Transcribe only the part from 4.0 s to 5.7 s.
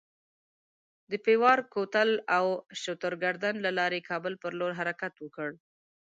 کابل پر لور حرکت وکړ.